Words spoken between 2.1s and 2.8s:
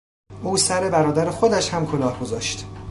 گذاشت.